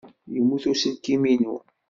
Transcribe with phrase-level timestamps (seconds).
[0.33, 1.55] Yemmut uselkim-inu.